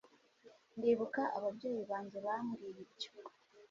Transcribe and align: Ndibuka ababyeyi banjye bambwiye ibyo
Ndibuka 0.77 1.21
ababyeyi 1.37 1.83
banjye 1.91 2.17
bambwiye 2.25 2.79
ibyo 2.85 3.09